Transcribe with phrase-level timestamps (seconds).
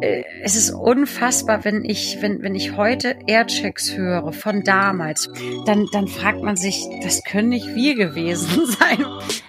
[0.00, 5.30] Äh, es ist unfassbar, wenn ich, wenn, wenn ich heute Airchecks höre von damals,
[5.64, 9.04] dann, dann fragt man sich, das können nicht wir gewesen sein.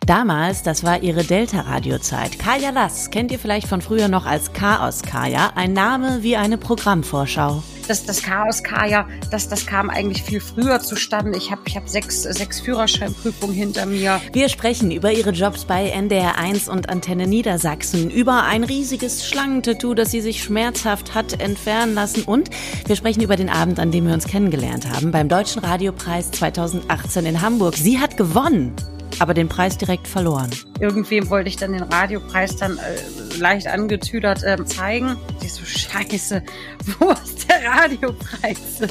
[0.05, 2.39] Damals, das war ihre Delta-Radio-Zeit.
[2.39, 6.57] Kaya Lass kennt ihr vielleicht von früher noch als Chaos Kaya, ein Name wie eine
[6.57, 11.38] Programmvorschau das, das Chaos Kaya, das, das kam eigentlich viel früher zustande.
[11.38, 14.22] Ich habe ich hab sechs, sechs Führerscheinprüfungen hinter mir.
[14.34, 19.94] Wir sprechen über ihre Jobs bei NDR 1 und Antenne Niedersachsen, über ein riesiges Schlangentattoo,
[19.94, 22.50] das sie sich schmerzhaft hat entfernen lassen und
[22.86, 27.26] wir sprechen über den Abend, an dem wir uns kennengelernt haben, beim Deutschen Radiopreis 2018
[27.26, 27.76] in Hamburg.
[27.76, 28.76] Sie hat gewonnen
[29.20, 30.49] aber den Preis direkt verloren.
[30.80, 35.17] Irgendwem wollte ich dann den Radiopreis dann äh, leicht angetüdert äh, zeigen.
[35.41, 36.44] Ich so, scheiße,
[36.99, 38.81] wo ist der Radiopreis?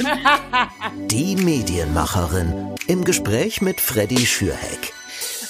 [1.10, 4.92] Die Medienmacherin im Gespräch mit Freddy Schürheck.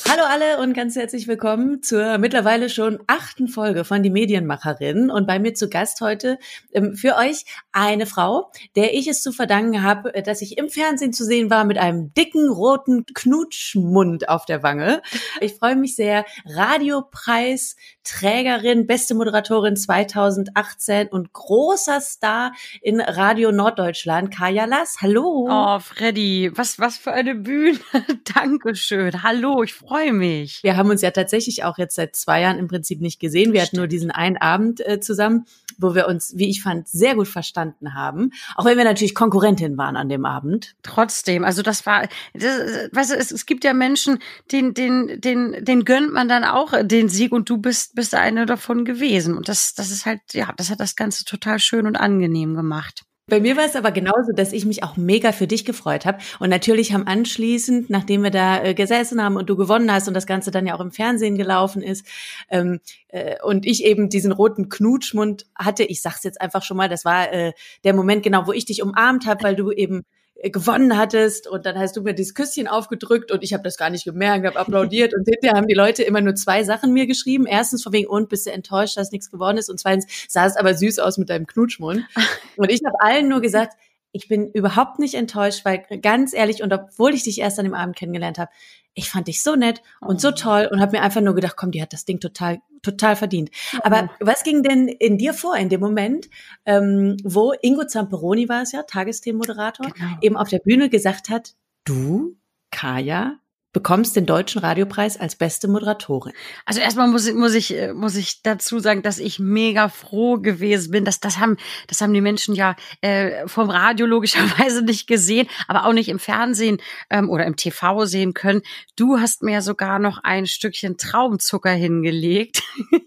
[0.09, 5.11] Hallo alle und ganz herzlich willkommen zur mittlerweile schon achten Folge von Die Medienmacherin.
[5.11, 6.39] Und bei mir zu Gast heute
[6.73, 10.69] ähm, für euch eine Frau, der ich es zu verdanken habe, äh, dass ich im
[10.69, 15.03] Fernsehen zu sehen war mit einem dicken roten Knutschmund auf der Wange.
[15.41, 16.25] Ich freue mich sehr.
[16.45, 24.99] Radiopreisträgerin, beste Moderatorin 2018 und großer Star in Radio Norddeutschland, Kaya Lass.
[25.03, 25.49] Hallo.
[25.51, 27.81] Oh, Freddy, was, was für eine Bühne.
[28.35, 29.25] Dankeschön.
[29.25, 30.63] Hallo, ich freue freue mich.
[30.63, 33.55] Wir haben uns ja tatsächlich auch jetzt seit zwei Jahren im Prinzip nicht gesehen.
[33.55, 35.47] Wir hatten nur diesen einen Abend äh, zusammen,
[35.79, 38.33] wo wir uns, wie ich fand, sehr gut verstanden haben.
[38.57, 40.75] Auch wenn wir natürlich Konkurrentin waren an dem Abend.
[40.83, 44.19] Trotzdem, also das war, das, weißt du, es, es gibt ja Menschen,
[44.53, 48.45] den, den, den, den gönnt man dann auch den Sieg und du bist, bist eine
[48.45, 49.35] davon gewesen.
[49.35, 53.07] Und das, das ist halt, ja, das hat das Ganze total schön und angenehm gemacht.
[53.29, 56.19] Bei mir war es aber genauso, dass ich mich auch mega für dich gefreut habe.
[56.39, 60.15] Und natürlich haben anschließend, nachdem wir da äh, gesessen haben und du gewonnen hast und
[60.15, 62.07] das Ganze dann ja auch im Fernsehen gelaufen ist,
[62.51, 66.89] ähm, äh, und ich eben diesen roten Knutschmund hatte, ich sag's jetzt einfach schon mal,
[66.89, 70.05] das war äh, der Moment genau, wo ich dich umarmt habe, weil du eben
[70.43, 73.91] gewonnen hattest und dann hast du mir dieses Küsschen aufgedrückt und ich habe das gar
[73.91, 77.47] nicht gemerkt, habe applaudiert und hinterher haben die Leute immer nur zwei Sachen mir geschrieben.
[77.47, 80.57] Erstens von wegen, und bist du enttäuscht, dass nichts geworden ist und zweitens, sah es
[80.57, 82.05] aber süß aus mit deinem Knutschmund.
[82.57, 83.77] Und ich habe allen nur gesagt,
[84.17, 87.75] ich bin überhaupt nicht enttäuscht, weil ganz ehrlich, und obwohl ich dich erst an dem
[87.75, 88.51] Abend kennengelernt habe,
[88.95, 90.33] ich fand dich so nett und so oh.
[90.33, 93.51] toll und habe mir einfach nur gedacht, komm, die hat das Ding total, total verdient.
[93.83, 96.31] Aber was ging denn in dir vor in dem Moment,
[96.65, 100.17] ähm, wo Ingo Zamperoni war es ja, Tagesthemenmoderator, genau.
[100.23, 101.55] eben auf der Bühne gesagt hat,
[101.85, 102.37] du,
[102.71, 103.39] Kaya,
[103.77, 106.33] bekommst den deutschen Radiopreis als beste Moderatorin.
[106.65, 110.39] Also erstmal muss ich, muss ich, äh, muss ich dazu sagen, dass ich mega froh
[110.39, 111.05] gewesen bin.
[111.05, 115.85] Dass das haben, das haben die Menschen ja äh, vom Radio logischerweise nicht gesehen, aber
[115.85, 116.79] auch nicht im Fernsehen
[117.11, 118.63] ähm, oder im TV sehen können.
[118.97, 122.63] Du hast mir sogar noch ein Stückchen Traumzucker hingelegt.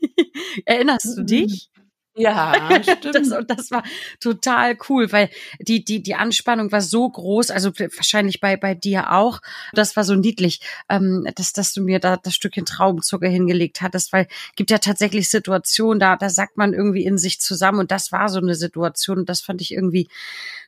[0.66, 1.72] Erinnerst du dich?
[2.20, 2.54] Ja,
[2.84, 3.16] stimmt.
[3.16, 3.84] das, und das war
[4.20, 9.14] total cool, weil die, die, die Anspannung war so groß, also wahrscheinlich bei, bei dir
[9.14, 9.40] auch.
[9.74, 10.60] Das war so niedlich,
[10.90, 14.28] ähm, dass, dass du mir da das Stückchen Traubenzucker hingelegt hattest, weil
[14.58, 18.28] gibt ja tatsächlich Situationen, da, da sagt man irgendwie in sich zusammen und das war
[18.28, 20.10] so eine Situation und das fand ich irgendwie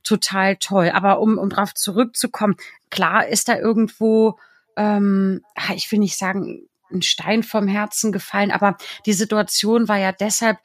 [0.03, 0.89] total toll.
[0.93, 2.55] Aber um, um drauf zurückzukommen,
[2.89, 4.39] klar ist da irgendwo,
[4.77, 5.41] ähm,
[5.75, 10.57] ich will nicht sagen, ein Stein vom Herzen gefallen, aber die Situation war ja deshalb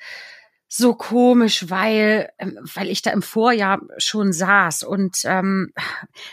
[0.68, 5.72] so komisch, weil ähm, weil ich da im Vorjahr schon saß und ähm,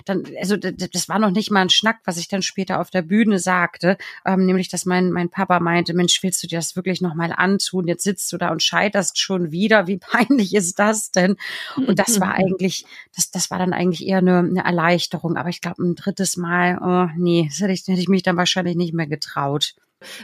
[0.06, 3.04] dann also das war noch nicht mal ein Schnack, was ich dann später auf der
[3.04, 7.00] Bühne sagte, ähm, nämlich dass mein mein Papa meinte, Mensch, willst du dir das wirklich
[7.00, 7.88] noch mal antun?
[7.88, 9.86] Jetzt sitzt du da und scheiterst schon wieder.
[9.86, 11.36] Wie peinlich ist das denn?
[11.76, 15.62] Und das war eigentlich das das war dann eigentlich eher eine, eine Erleichterung, aber ich
[15.62, 18.94] glaube ein drittes Mal, oh nee, das hätte ich, hätte ich mich dann wahrscheinlich nicht
[18.94, 19.76] mehr getraut.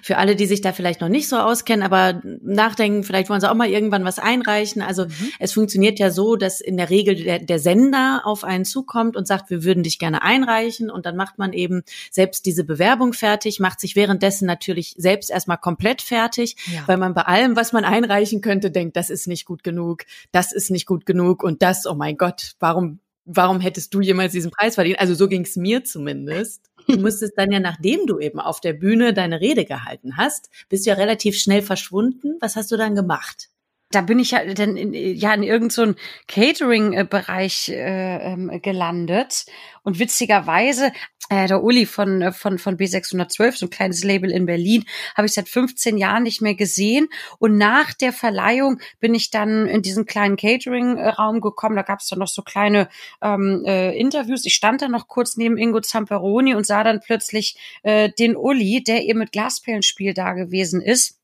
[0.02, 3.50] Für alle, die sich da vielleicht noch nicht so auskennen, aber nachdenken, vielleicht wollen sie
[3.50, 4.82] auch mal irgendwann was einreichen.
[4.82, 5.32] Also mhm.
[5.40, 9.28] es funktioniert ja so, dass in der Regel der, der, Sender auf einen zukommt und
[9.28, 10.90] sagt, wir würden dich gerne einreichen.
[10.90, 15.58] Und dann macht man eben selbst diese Bewerbung fertig, macht sich währenddessen natürlich selbst erstmal
[15.58, 16.84] komplett fertig, ja.
[16.86, 20.52] weil man bei allem, was man einreichen könnte, denkt, das ist nicht gut genug, das
[20.52, 23.00] ist nicht gut genug und das, oh mein Gott, warum
[23.32, 25.00] warum hättest du jemals diesen Preis verdient?
[25.00, 26.69] Also so ging es mir zumindest.
[26.88, 30.86] Du musstest dann ja, nachdem du eben auf der Bühne deine Rede gehalten hast, bist
[30.86, 32.38] du ja relativ schnell verschwunden.
[32.40, 33.50] Was hast du dann gemacht?
[33.92, 35.94] Da bin ich ja dann in, ja in irgendein so
[36.28, 39.46] Catering-Bereich äh, ähm, gelandet.
[39.82, 40.92] Und witzigerweise
[41.30, 45.26] äh, der Uli von äh, von von B612 so ein kleines Label in Berlin habe
[45.26, 47.08] ich seit 15 Jahren nicht mehr gesehen.
[47.40, 51.76] Und nach der Verleihung bin ich dann in diesen kleinen Catering-Raum gekommen.
[51.76, 52.90] Da gab es dann noch so kleine
[53.24, 54.46] ähm, äh, Interviews.
[54.46, 58.84] Ich stand da noch kurz neben Ingo Zamperoni und sah dann plötzlich äh, den Uli
[58.84, 61.19] der eben mit Glasperlenspiel da gewesen ist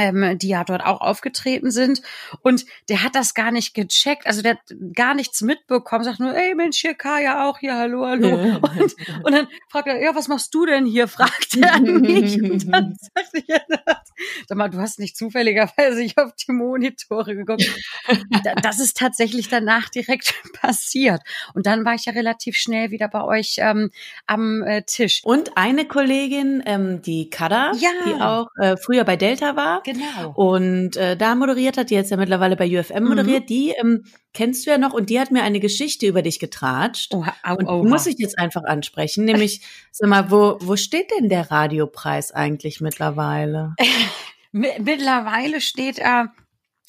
[0.00, 2.00] ähm, die ja dort auch aufgetreten sind.
[2.40, 6.34] Und der hat das gar nicht gecheckt, also der hat gar nichts mitbekommen, sagt nur,
[6.34, 8.60] ey Mensch, hier Kaya auch hier, hallo, hallo.
[8.78, 8.94] Und,
[9.24, 11.06] und dann fragt er, ja, was machst du denn hier?
[11.20, 12.40] fragt er mich.
[12.42, 13.44] Und dann sagt ich,
[14.48, 17.68] sag mal, du hast nicht zufälligerweise ich auf die Monitore geguckt.
[18.62, 21.20] Das ist tatsächlich danach direkt passiert.
[21.54, 23.90] Und dann war ich ja relativ schnell wieder bei euch ähm,
[24.26, 25.20] am äh, Tisch.
[25.24, 27.90] Und eine Kollegin, ähm, die Kada, ja.
[28.06, 30.32] die auch äh, früher bei Delta war, Genau.
[30.34, 33.46] Und äh, da moderiert hat, die jetzt ja mittlerweile bei UFM moderiert, mhm.
[33.46, 37.14] die ähm, kennst du ja noch und die hat mir eine Geschichte über dich getratscht.
[37.14, 41.10] Oh, oh, und oh, muss ich jetzt einfach ansprechen, nämlich, sag mal, wo, wo steht
[41.18, 43.74] denn der Radiopreis eigentlich mittlerweile?
[44.52, 46.32] mittlerweile steht er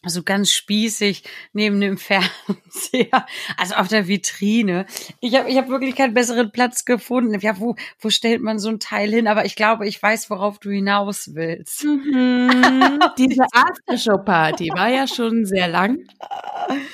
[0.04, 3.26] also ganz spießig neben dem Fernseher,
[3.58, 4.86] also auf der Vitrine.
[5.20, 7.40] Ich habe ich hab wirklich keinen besseren Platz gefunden.
[7.40, 9.28] Ja, wo, wo stellt man so ein Teil hin?
[9.28, 11.84] Aber ich glaube, ich weiß, worauf du hinaus willst.
[11.84, 13.00] Mhm.
[13.18, 16.00] Diese Aftershow-Party war ja schon sehr lang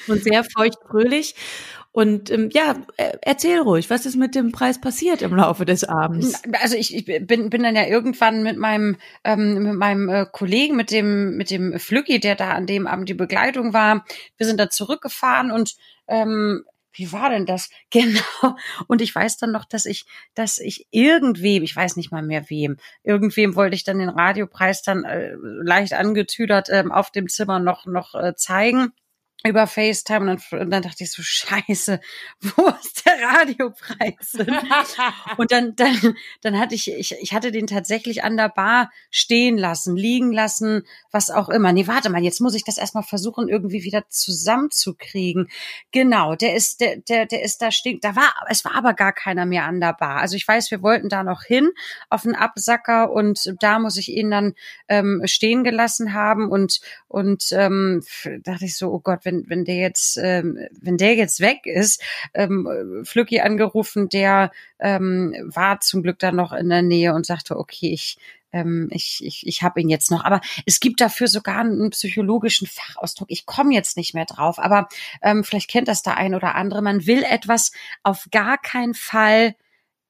[0.07, 1.35] und sehr feuchtfröhlich.
[1.91, 5.83] Und ähm, ja, äh, erzähl ruhig, was ist mit dem Preis passiert im Laufe des
[5.83, 6.41] Abends?
[6.61, 10.75] Also ich, ich bin, bin dann ja irgendwann mit meinem ähm, mit meinem äh, Kollegen,
[10.75, 14.05] mit dem mit dem Flücki, der da an dem Abend die Begleitung war,
[14.37, 15.75] wir sind da zurückgefahren und
[16.07, 16.63] ähm,
[16.97, 17.69] wie war denn das?
[17.89, 18.55] Genau.
[18.87, 20.05] Und ich weiß dann noch, dass ich,
[20.35, 24.81] dass ich irgendwem, ich weiß nicht mal mehr wem, irgendwem wollte ich dann den Radiopreis
[24.81, 28.91] dann äh, leicht angetüdert ähm, auf dem Zimmer noch noch äh, zeigen
[29.45, 31.99] über FaceTime und dann, und dann dachte ich so, scheiße,
[32.41, 34.33] wo ist der Radiopreis?
[35.37, 39.57] und dann, dann, dann hatte ich, ich, ich hatte den tatsächlich an der Bar stehen
[39.57, 41.71] lassen, liegen lassen, was auch immer.
[41.71, 45.49] Nee, warte mal, jetzt muss ich das erstmal versuchen, irgendwie wieder zusammenzukriegen.
[45.91, 47.99] Genau, der ist, der, der, der ist da stehen.
[48.01, 50.17] Da war, es war aber gar keiner mehr an der Bar.
[50.17, 51.69] Also ich weiß, wir wollten da noch hin
[52.09, 54.55] auf einen Absacker und da muss ich ihn dann
[54.87, 58.03] ähm, stehen gelassen haben und, und ähm,
[58.43, 62.01] dachte ich so, oh Gott, wenn, wenn der jetzt, ähm, wenn der jetzt weg ist,
[62.33, 67.57] ähm, Flücki angerufen, der ähm, war zum Glück dann noch in der Nähe und sagte,
[67.57, 68.17] okay, ich
[68.53, 70.23] ähm, ich, ich, ich habe ihn jetzt noch.
[70.23, 73.29] Aber es gibt dafür sogar einen psychologischen Fachausdruck.
[73.29, 74.87] Ich komme jetzt nicht mehr drauf, aber
[75.21, 76.81] ähm, vielleicht kennt das der ein oder andere.
[76.81, 79.55] Man will etwas auf gar keinen Fall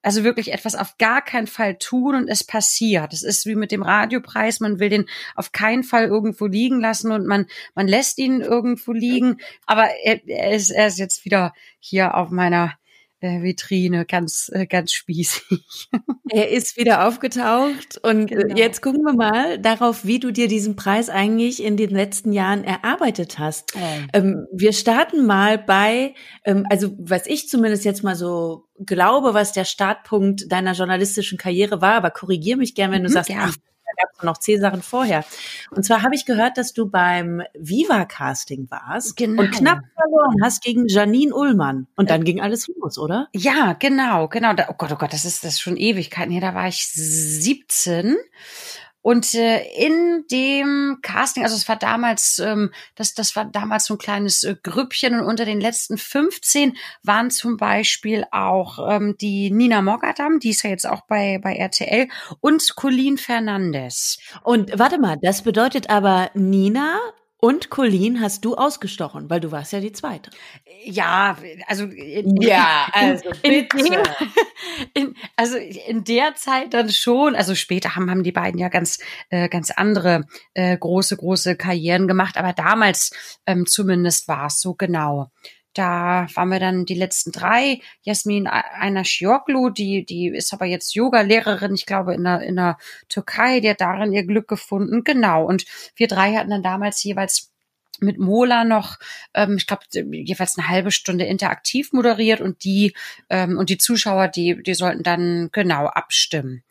[0.08, 3.12] also wirklich etwas auf gar keinen Fall tun und es passiert.
[3.12, 4.62] Das ist wie mit dem Radiopreis.
[4.62, 7.46] Man will den auf keinen Fall irgendwo liegen lassen und man,
[7.76, 9.42] man lässt ihn irgendwo liegen.
[9.66, 12.76] Aber er, er, ist, er ist jetzt wieder hier auf meiner
[13.20, 15.90] äh, Vitrine, ganz, äh, ganz spießig.
[16.30, 18.58] Er ist wieder aufgetaucht und äh, genau.
[18.58, 22.66] jetzt gucken wir mal darauf, wie du dir diesen Preis eigentlich in den letzten Jahren
[22.66, 23.74] erarbeitet hast.
[23.78, 24.24] Oh.
[24.52, 29.64] Wir starten mal bei, ähm, also was ich zumindest jetzt mal so glaube, was der
[29.64, 33.56] Startpunkt deiner journalistischen Karriere war, aber korrigier mich gern, wenn du mhm, sagst, ach,
[33.88, 35.24] da gab es noch zehn Sachen vorher.
[35.72, 39.44] Und zwar habe ich gehört, dass du beim Viva-Casting warst genau.
[39.44, 41.88] und knapp verloren hast gegen Janine Ullmann.
[41.96, 43.28] Und dann äh, ging alles los, oder?
[43.34, 44.54] Ja, genau, genau.
[44.70, 46.42] oh Gott, oh Gott, das ist das ist schon Ewigkeiten her.
[46.42, 48.18] Da war ich 17
[49.08, 53.94] und äh, in dem Casting, also es war damals, ähm, das, das war damals so
[53.94, 59.50] ein kleines äh, Grüppchen und unter den letzten 15 waren zum Beispiel auch ähm, die
[59.50, 62.10] Nina Mogadam, die ist ja jetzt auch bei, bei RTL,
[62.42, 64.20] und Colleen Fernandes.
[64.44, 67.00] Und warte mal, das bedeutet aber Nina
[67.40, 70.32] und Colleen hast du ausgestochen, weil du warst ja die zweite.
[70.84, 74.04] Ja, also in, ja, also in, bitte.
[74.96, 77.36] In, also in der Zeit dann schon.
[77.36, 82.08] Also später haben haben die beiden ja ganz äh, ganz andere äh, große große Karrieren
[82.08, 83.12] gemacht, aber damals
[83.46, 85.32] ähm, zumindest war es so genau.
[85.78, 87.82] Da waren wir dann die letzten drei.
[88.02, 92.78] Jasmin Einer Shioglu, die, die ist aber jetzt Yoga-Lehrerin, ich glaube, in der, in der
[93.10, 95.04] Türkei, die hat darin ihr Glück gefunden.
[95.04, 95.46] Genau.
[95.46, 95.66] Und
[95.96, 97.52] wir drei hatten dann damals jeweils
[98.00, 98.98] mit Mola noch,
[99.36, 102.96] ähm, ich glaube, jeweils eine halbe Stunde interaktiv moderiert und die
[103.30, 106.64] ähm, und die Zuschauer, die, die sollten dann genau abstimmen.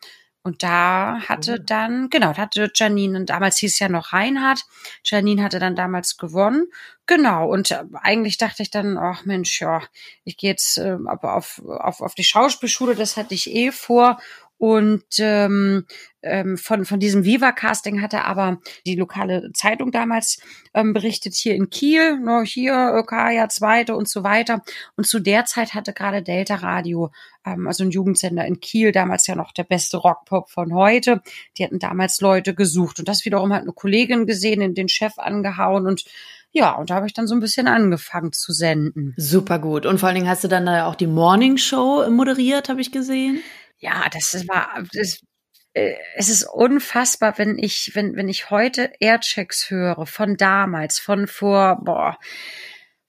[0.47, 1.65] Und da hatte mhm.
[1.65, 4.61] dann, genau, da hatte Janine, und damals hieß ja noch Reinhard,
[5.03, 6.67] Janine hatte dann damals gewonnen.
[7.05, 9.81] Genau, und äh, eigentlich dachte ich dann, ach Mensch, ja,
[10.23, 14.21] ich gehe jetzt äh, auf, auf, auf die Schauspielschule, das hatte ich eh vor
[14.57, 15.85] und ähm,
[16.23, 20.39] ähm, von, von diesem Viva-Casting hatte aber die lokale Zeitung damals
[20.73, 24.63] ähm, berichtet, hier in Kiel, ne, hier Kaya Zweite und so weiter.
[24.95, 27.11] Und zu der Zeit hatte gerade Delta Radio,
[27.45, 31.21] ähm, also ein Jugendsender in Kiel, damals ja noch der beste Rockpop von heute.
[31.57, 32.99] Die hatten damals Leute gesucht.
[32.99, 36.05] Und das wiederum hat eine Kollegin gesehen, den Chef angehauen und
[36.53, 39.13] ja, und da habe ich dann so ein bisschen angefangen zu senden.
[39.17, 39.85] Super gut.
[39.85, 42.91] Und vor allen Dingen hast du dann da auch die Morning Show moderiert, habe ich
[42.91, 43.41] gesehen.
[43.79, 45.19] Ja, das war, das
[45.77, 51.27] äh, es ist unfassbar, wenn ich, wenn, wenn ich heute Airchecks höre von damals, von
[51.27, 52.17] vor, boah,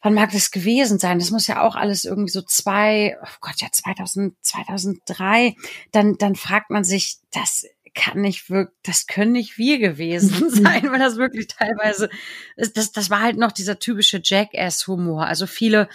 [0.03, 1.19] wann mag das gewesen sein?
[1.19, 5.55] Das muss ja auch alles irgendwie so zwei, oh Gott, ja 2000, 2003.
[5.93, 7.65] Dann, dann fragt man sich, das
[7.99, 12.09] kann nicht wirklich, das können nicht wir gewesen sein, weil das wirklich teilweise,
[12.57, 15.27] das, das war halt noch dieser typische Jackass-Humor.
[15.27, 15.89] Also viele,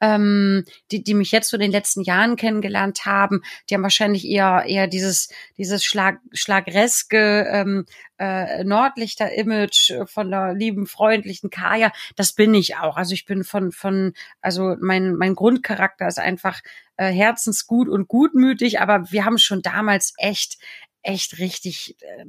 [0.00, 4.24] ähm, die, die mich jetzt so in den letzten Jahren kennengelernt haben, die haben wahrscheinlich
[4.24, 7.86] eher, eher dieses, dieses Schlag, schlagreske, ähm,
[8.18, 11.92] äh, Nordlichter-Image von der lieben, freundlichen Kaya.
[12.14, 12.96] Das bin ich auch.
[12.96, 16.60] Also ich bin von, von, also mein, mein Grundcharakter ist einfach
[16.96, 20.58] äh, herzensgut und gutmütig, aber wir haben schon damals echt,
[21.02, 22.24] echt richtig äh,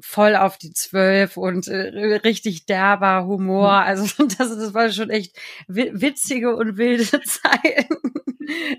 [0.00, 3.80] voll auf die Zwölf und äh, richtig derber Humor.
[3.80, 3.86] Mhm.
[3.86, 5.36] Also das, das war schon echt
[5.68, 7.96] witzige und wilde Zeiten.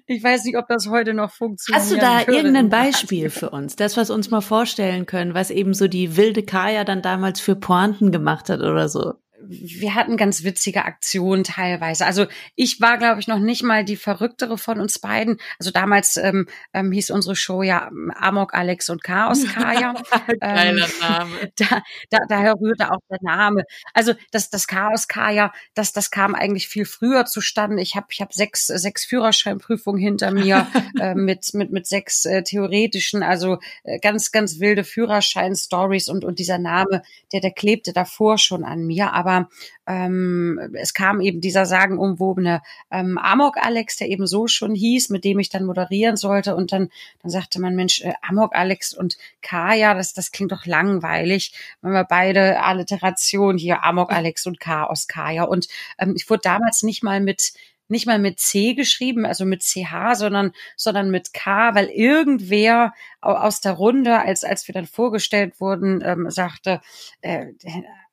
[0.05, 1.81] Ich weiß nicht, ob das heute noch funktioniert.
[1.81, 3.75] Hast du da irgendein Beispiel für uns?
[3.75, 7.55] Das, was uns mal vorstellen können, was eben so die wilde Kaya dann damals für
[7.55, 9.15] Pointen gemacht hat oder so?
[9.41, 12.05] Wir hatten ganz witzige Aktionen teilweise.
[12.05, 12.25] Also
[12.55, 15.37] ich war, glaube ich, noch nicht mal die verrücktere von uns beiden.
[15.59, 19.93] Also damals ähm, ähm, hieß unsere Show ja ähm, Amok Alex und Chaos Kaya.
[20.39, 21.31] Geiler ähm, Name.
[21.55, 23.63] Da, da, daher rührte auch der Name.
[23.93, 27.81] Also das, das Chaos Kaya, das, das kam eigentlich viel früher zustande.
[27.81, 30.67] Ich habe ich hab sechs, sechs Führerscheinprüfungen hinter mir
[30.99, 36.39] äh, mit, mit, mit sechs äh, theoretischen, also äh, ganz, ganz wilde Führerschein-Stories und, und
[36.39, 39.13] dieser Name, der, der klebte davor schon an mir.
[39.13, 39.49] Aber aber
[39.87, 45.23] ähm, es kam eben dieser sagenumwobene ähm, Amok Alex, der eben so schon hieß, mit
[45.23, 46.55] dem ich dann moderieren sollte.
[46.55, 46.89] Und dann,
[47.21, 51.91] dann sagte man, Mensch, äh, Amok Alex und Kaya, das, das klingt doch langweilig, wenn
[51.91, 55.43] wir beide Alliteration hier Amok Alex und Chaos Kaya.
[55.43, 55.67] Und
[55.97, 57.53] ähm, ich wurde damals nicht mal mit
[57.87, 63.61] nicht mal mit C geschrieben, also mit CH, sondern, sondern mit K, weil irgendwer aus
[63.61, 66.81] der Runde, als, als wir dann vorgestellt wurden, ähm, sagte,
[67.21, 67.53] äh,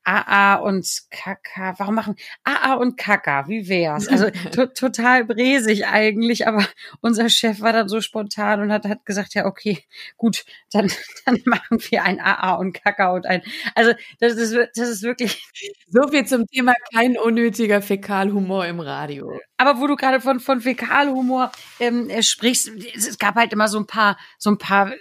[0.05, 1.75] AA und Kaka.
[1.79, 3.49] Warum machen AA und Kaka?
[3.49, 4.09] Wie wär's?
[4.09, 6.67] Also to total bresig eigentlich, aber
[7.01, 9.85] unser Chef war dann so spontan und hat, hat gesagt, ja, okay,
[10.17, 10.91] gut, dann,
[11.25, 13.43] dann machen wir ein AA und Kaka und ein.
[13.75, 15.43] Also das ist, das ist wirklich.
[15.89, 19.39] So viel zum Thema kein unnötiger Fäkalhumor im Radio.
[19.63, 23.87] Aber wo du gerade von, von Fäkalhumor ähm, sprichst, es gab halt immer so ein
[23.87, 24.97] paar, so ein paar äh,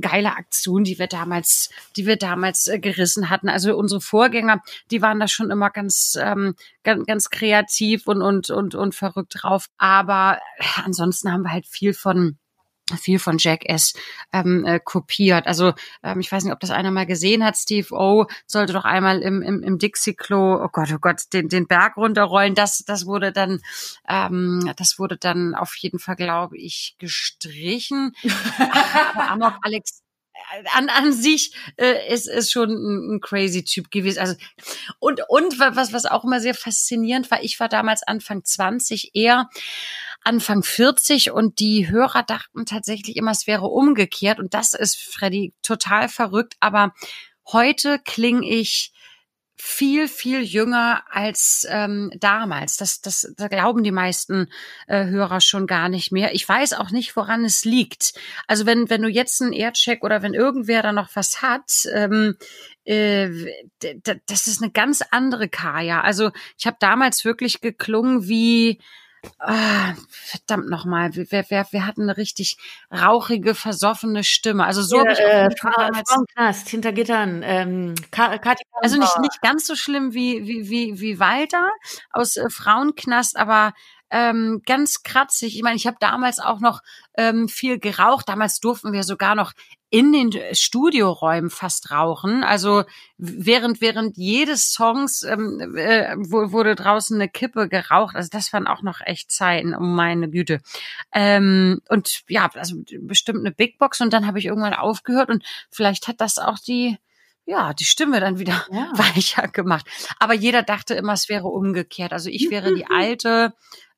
[0.00, 3.48] geile Aktionen, die wir damals, die wir damals äh, gerissen hatten.
[3.48, 4.35] Also unsere Vorgänger,
[4.90, 9.36] die waren da schon immer ganz, ähm, ganz, ganz kreativ und, und, und, und verrückt
[9.40, 9.66] drauf.
[9.78, 12.38] Aber äh, ansonsten haben wir halt viel von,
[12.94, 13.94] viel von Jackass
[14.32, 15.46] ähm, äh, kopiert.
[15.46, 17.56] Also ähm, ich weiß nicht, ob das einer mal gesehen hat.
[17.56, 21.66] Steve O sollte doch einmal im, im, im Dixie-Klo, oh Gott, oh Gott, den, den
[21.66, 22.54] Berg runterrollen.
[22.54, 23.60] Das, das wurde dann,
[24.08, 28.12] ähm, das wurde dann auf jeden Fall, glaube ich, gestrichen.
[29.14, 30.05] Aber Amok Alex
[30.74, 34.18] an, an sich äh, ist, ist schon ein, ein crazy Typ gewesen.
[34.18, 34.34] Also
[34.98, 39.48] und und was was auch immer sehr faszinierend war, ich war damals Anfang 20 eher
[40.22, 45.54] Anfang 40 und die Hörer dachten tatsächlich immer, es wäre umgekehrt und das ist Freddy
[45.62, 46.92] total verrückt, aber
[47.52, 48.92] heute klinge ich
[49.56, 52.76] viel, viel jünger als ähm, damals.
[52.76, 54.48] Das, das, da glauben die meisten
[54.86, 56.34] äh, Hörer schon gar nicht mehr.
[56.34, 58.12] Ich weiß auch nicht, woran es liegt.
[58.46, 62.36] Also wenn, wenn du jetzt einen Aircheck oder wenn irgendwer da noch was hat, ähm,
[62.84, 63.30] äh,
[64.26, 66.02] das ist eine ganz andere Kaya.
[66.02, 68.78] Also ich habe damals wirklich geklungen wie
[69.38, 72.56] Ah, verdammt nochmal, wir, wir, wir hatten eine richtig
[72.92, 74.64] rauchige, versoffene Stimme.
[74.64, 77.42] Also so ja, habe ich auch äh, damals, Frauenknast, hinter Gittern.
[77.44, 77.94] Ähm,
[78.80, 81.70] also nicht, nicht ganz so schlimm wie, wie, wie, wie Walter
[82.10, 83.72] aus äh, Frauenknast, aber
[84.10, 85.56] ähm, ganz kratzig.
[85.56, 86.82] Ich meine, ich habe damals auch noch
[87.16, 88.28] ähm, viel geraucht.
[88.28, 89.52] Damals durften wir sogar noch
[89.88, 92.42] in den Studioräumen fast rauchen.
[92.42, 92.84] Also
[93.18, 98.16] während während jedes Songs ähm, äh, wurde draußen eine Kippe geraucht.
[98.16, 100.60] Also das waren auch noch echt Zeiten, um meine Güte.
[101.12, 104.00] Ähm, und ja, also bestimmt eine Big Box.
[104.00, 106.98] Und dann habe ich irgendwann aufgehört und vielleicht hat das auch die
[107.46, 108.90] ja, die Stimme dann wieder ja.
[108.96, 109.86] weicher gemacht.
[110.18, 112.12] Aber jeder dachte immer, es wäre umgekehrt.
[112.12, 113.54] Also ich wäre die alte,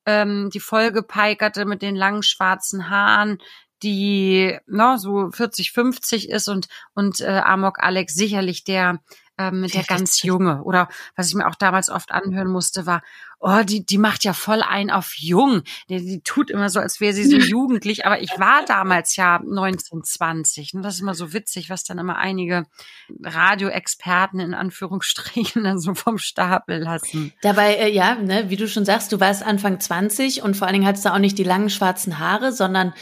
[0.06, 3.38] ähm, die vollgepeikerte mit den langen schwarzen Haaren,
[3.82, 9.00] die no, so 40, 50 ist und, und äh, Amok Alex sicherlich der
[9.38, 10.62] ähm, der ganz junge.
[10.64, 13.02] Oder was ich mir auch damals oft anhören musste, war,
[13.40, 15.62] oh, die, die macht ja voll ein auf jung.
[15.88, 18.04] Die, die tut immer so, als wäre sie so jugendlich.
[18.04, 20.74] Aber ich war damals ja 19, 20.
[20.74, 22.66] Und das ist immer so witzig, was dann immer einige
[23.22, 27.32] Radioexperten in Anführungsstrichen dann so vom Stapel lassen.
[27.42, 30.74] Dabei, äh, ja, ne, wie du schon sagst, du warst Anfang 20 und vor allen
[30.74, 32.92] Dingen hattest du auch nicht die langen schwarzen Haare, sondern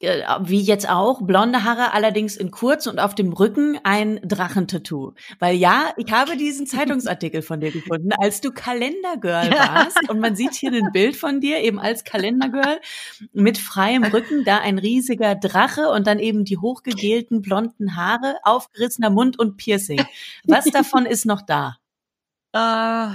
[0.00, 5.14] wie jetzt auch, blonde Haare allerdings in kurz und auf dem Rücken ein Drachentattoo.
[5.38, 10.08] Weil ja, ich habe diesen Zeitungsartikel von dir gefunden, als du Kalendergirl warst.
[10.10, 12.80] Und man sieht hier ein Bild von dir eben als Kalendergirl
[13.32, 19.10] mit freiem Rücken, da ein riesiger Drache und dann eben die hochgegelten blonden Haare, aufgerissener
[19.10, 20.04] Mund und Piercing.
[20.44, 21.78] Was davon ist noch da?
[22.54, 23.14] Uh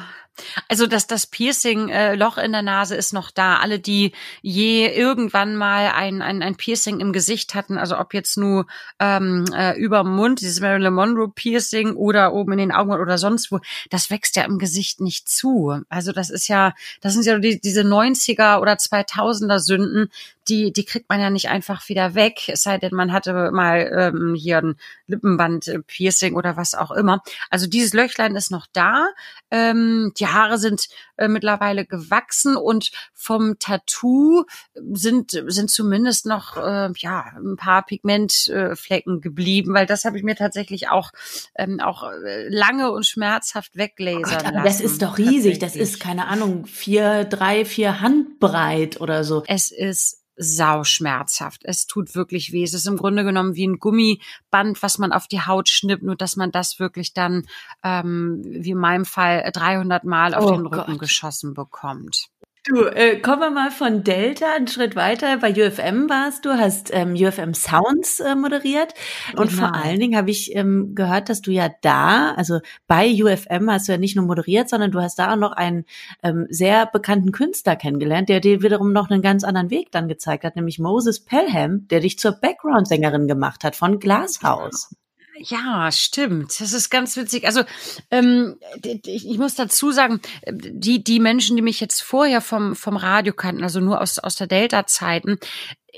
[0.68, 3.58] also das, das Piercing, äh, Loch in der Nase ist noch da.
[3.58, 8.38] Alle, die je irgendwann mal ein, ein, ein Piercing im Gesicht hatten, also ob jetzt
[8.38, 8.66] nur
[9.00, 13.18] ähm, äh, über dem Mund, dieses Marilyn Monroe Piercing oder oben in den Augen oder
[13.18, 13.60] sonst wo,
[13.90, 15.82] das wächst ja im Gesicht nicht zu.
[15.90, 20.10] Also das ist ja, das sind ja die, diese 90er oder 2000er Sünden,
[20.48, 24.12] die, die kriegt man ja nicht einfach wieder weg, es sei denn, man hatte mal
[24.16, 24.76] ähm, hier ein
[25.08, 27.22] Lippenband-Piercing oder was auch immer.
[27.50, 29.08] Also dieses Löchlein ist noch da.
[29.52, 30.88] Ähm, die Haare sind
[31.22, 39.18] äh, mittlerweile gewachsen und vom Tattoo sind, sind zumindest noch äh, ja, ein paar Pigmentflecken
[39.18, 41.12] äh, geblieben, weil das habe ich mir tatsächlich auch,
[41.56, 44.66] ähm, auch äh, lange und schmerzhaft weglasern oh Gott, lassen.
[44.66, 45.60] Das ist doch riesig.
[45.60, 49.44] Das ist, keine Ahnung, vier, drei, vier Handbreit oder so.
[49.48, 51.62] Es ist sauschmerzhaft.
[51.64, 52.64] Es tut wirklich weh.
[52.64, 56.16] Es ist im Grunde genommen wie ein Gummiband, was man auf die Haut schnippt, nur
[56.16, 57.46] dass man das wirklich dann,
[57.84, 61.00] ähm, wie in meinem Fall, 300 Mal auf oh den Rücken Gott.
[61.12, 62.30] Geschossen bekommt.
[62.64, 65.38] Du, äh, kommen wir mal von Delta einen Schritt weiter.
[65.38, 68.94] Bei UFM warst du, hast ähm, UFM Sounds äh, moderiert.
[69.36, 69.64] Und genau.
[69.64, 73.88] vor allen Dingen habe ich ähm, gehört, dass du ja da, also bei UFM hast
[73.88, 75.86] du ja nicht nur moderiert, sondern du hast da auch noch einen
[76.22, 80.44] ähm, sehr bekannten Künstler kennengelernt, der dir wiederum noch einen ganz anderen Weg dann gezeigt
[80.44, 84.96] hat, nämlich Moses Pelham, der dich zur Background-Sängerin gemacht hat von Glasshouse.
[85.44, 86.60] Ja, stimmt.
[86.60, 87.46] Das ist ganz witzig.
[87.46, 87.64] Also
[88.12, 93.34] ähm, ich, muss dazu sagen, die die Menschen, die mich jetzt vorher vom vom Radio
[93.34, 95.40] kannten, also nur aus aus der Delta-Zeiten,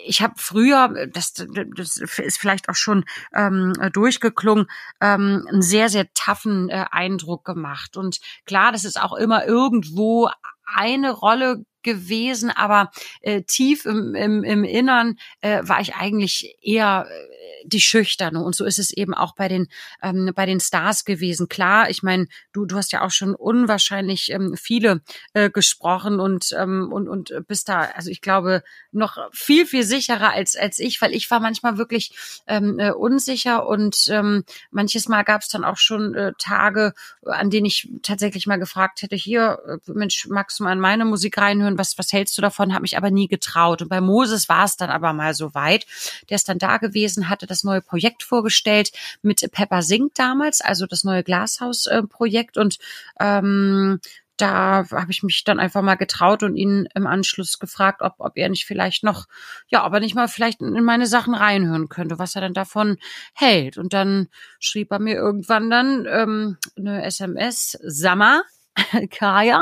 [0.06, 4.66] ich habe früher, das, das ist vielleicht auch schon ähm, durchgeklungen,
[5.02, 7.96] ähm, einen sehr, sehr taffen äh, Eindruck gemacht.
[7.98, 10.30] Und klar, das ist auch immer irgendwo
[10.66, 17.08] eine Rolle gewesen, aber äh, tief im, im, im Innern äh, war ich eigentlich eher
[17.10, 17.34] äh,
[17.66, 18.44] die Schüchterne.
[18.44, 19.68] Und so ist es eben auch bei den,
[20.02, 21.48] ähm, bei den Stars gewesen.
[21.48, 25.02] Klar, ich meine, du, du hast ja auch schon unwahrscheinlich ähm, viele
[25.34, 30.32] äh, gesprochen und, ähm, und, und bist da, also ich glaube, noch viel, viel sicherer
[30.32, 32.12] als, als ich, weil ich war manchmal wirklich
[32.48, 36.94] ähm, äh, unsicher und ähm, manches Mal gab es dann auch schon äh, Tage,
[37.26, 41.06] an denen ich tatsächlich mal gefragt hätte, hier, äh, Mensch, magst du mal in meine
[41.06, 41.73] Musik reinhören?
[41.78, 42.74] Was, was hältst du davon?
[42.74, 43.82] Habe mich aber nie getraut.
[43.82, 45.86] Und bei Moses war es dann aber mal so weit.
[46.30, 50.86] Der ist dann da gewesen, hatte das neue Projekt vorgestellt mit Pepper Sink damals, also
[50.86, 52.58] das neue Glashaus-Projekt.
[52.58, 52.78] und
[53.20, 54.00] ähm,
[54.38, 58.36] da habe ich mich dann einfach mal getraut und ihn im Anschluss gefragt, ob, ob
[58.36, 59.26] er nicht vielleicht noch,
[59.68, 62.98] ja, aber nicht mal vielleicht in meine Sachen reinhören könnte, was er dann davon
[63.34, 63.78] hält.
[63.78, 68.44] Und dann schrieb er mir irgendwann dann ähm, eine SMS, Sammer,
[69.12, 69.62] Kaya,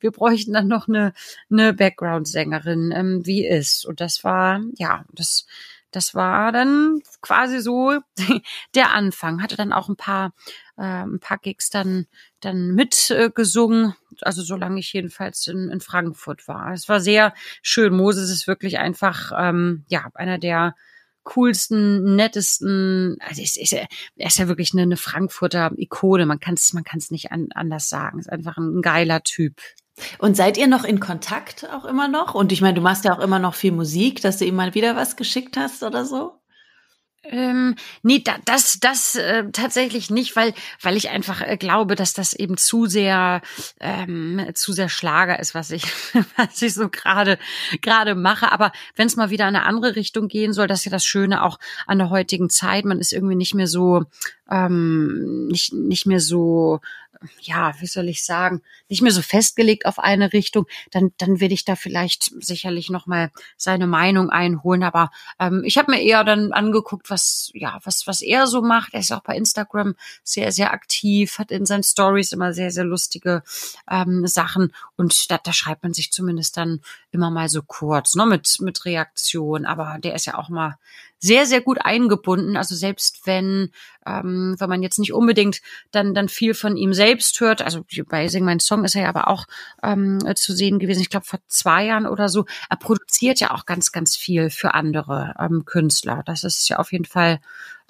[0.00, 1.12] wir bräuchten dann noch eine,
[1.50, 3.84] eine Background-Sängerin, ähm, wie ist.
[3.84, 5.46] Und das war, ja, das
[5.92, 7.98] das war dann quasi so
[8.74, 9.42] der Anfang.
[9.42, 10.32] Hatte dann auch ein paar,
[10.76, 12.06] äh, ein paar Gigs dann,
[12.40, 13.94] dann mitgesungen.
[14.12, 16.72] Äh, also solange ich jedenfalls in, in Frankfurt war.
[16.72, 17.94] Es war sehr schön.
[17.94, 20.74] Moses ist wirklich einfach, ähm, ja, einer der
[21.24, 26.26] coolsten, nettesten, also ist, ist, er ist ja wirklich eine, eine Frankfurter Ikone.
[26.26, 28.18] Man kann es man kann's nicht an, anders sagen.
[28.18, 29.60] Ist einfach ein geiler Typ.
[30.18, 32.34] Und seid ihr noch in Kontakt auch immer noch?
[32.34, 34.74] Und ich meine, du machst ja auch immer noch viel Musik, dass du ihm mal
[34.74, 36.39] wieder was geschickt hast oder so?
[37.22, 42.14] Ähm, nee, da, das, das äh, tatsächlich nicht, weil, weil ich einfach äh, glaube, dass
[42.14, 43.42] das eben zu sehr,
[43.78, 45.84] ähm, zu sehr Schlager ist, was ich,
[46.36, 47.38] was ich so gerade,
[47.82, 48.50] gerade mache.
[48.52, 51.04] Aber wenn es mal wieder in eine andere Richtung gehen soll, das ist ja das
[51.04, 52.86] Schöne auch an der heutigen Zeit.
[52.86, 54.04] Man ist irgendwie nicht mehr so,
[54.50, 56.80] ähm, nicht, nicht mehr so
[57.40, 61.54] ja, wie soll ich sagen, nicht mehr so festgelegt auf eine Richtung, dann, dann werde
[61.54, 64.82] ich da vielleicht sicherlich nochmal seine Meinung einholen.
[64.82, 68.94] Aber ähm, ich habe mir eher dann angeguckt, was, ja, was, was er so macht.
[68.94, 72.84] Er ist auch bei Instagram sehr, sehr aktiv, hat in seinen Stories immer sehr, sehr
[72.84, 73.42] lustige
[73.90, 74.72] ähm, Sachen.
[74.96, 76.80] Und da, da schreibt man sich zumindest dann
[77.10, 79.66] immer mal so kurz, ne, mit, mit Reaktion.
[79.66, 80.78] Aber der ist ja auch mal
[81.20, 82.56] sehr, sehr gut eingebunden.
[82.56, 83.70] Also selbst wenn,
[84.06, 88.26] ähm, wenn man jetzt nicht unbedingt dann, dann viel von ihm selbst hört, also bei
[88.28, 89.46] Sing Mein Song ist er ja aber auch
[89.82, 93.66] ähm, zu sehen gewesen, ich glaube vor zwei Jahren oder so, er produziert ja auch
[93.66, 96.22] ganz, ganz viel für andere ähm, Künstler.
[96.24, 97.40] Das ist ja auf jeden Fall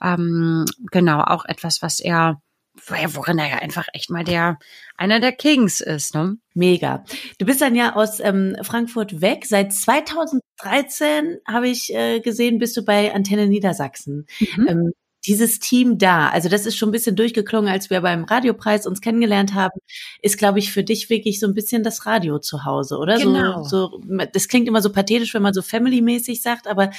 [0.02, 2.40] ähm, genau auch etwas, was er
[2.88, 4.58] worin er ja einfach echt mal der
[4.96, 6.36] einer der Kings ist, ne?
[6.54, 7.04] Mega.
[7.38, 9.44] Du bist dann ja aus ähm, Frankfurt weg.
[9.46, 14.26] Seit 2013 habe ich äh, gesehen, bist du bei Antenne Niedersachsen.
[14.56, 14.68] Mhm.
[14.68, 14.92] Ähm,
[15.26, 19.00] dieses Team da, also das ist schon ein bisschen durchgeklungen, als wir beim Radiopreis uns
[19.00, 19.78] kennengelernt haben,
[20.22, 23.18] ist, glaube ich, für dich wirklich so ein bisschen das Radio zu Hause, oder?
[23.18, 23.62] Genau.
[23.64, 24.00] So, so,
[24.32, 26.90] das klingt immer so pathetisch, wenn man so family-mäßig sagt, aber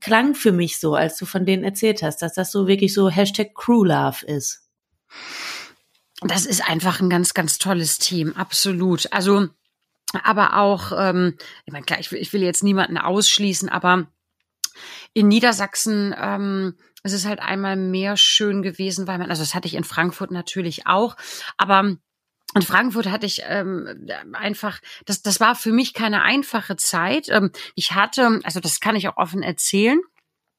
[0.00, 3.10] klang für mich so, als du von denen erzählt hast, dass das so wirklich so
[3.10, 4.61] Hashtag Crew Love ist.
[6.20, 9.12] Das ist einfach ein ganz, ganz tolles Team, absolut.
[9.12, 9.48] Also,
[10.22, 14.06] aber auch, ähm, ich meine, klar, ich will, ich will jetzt niemanden ausschließen, aber
[15.14, 19.66] in Niedersachsen ähm, es ist halt einmal mehr schön gewesen, weil man, also das hatte
[19.66, 21.16] ich in Frankfurt natürlich auch,
[21.56, 21.96] aber
[22.54, 27.28] in Frankfurt hatte ich ähm, einfach, das, das war für mich keine einfache Zeit.
[27.30, 30.00] Ähm, ich hatte, also das kann ich auch offen erzählen,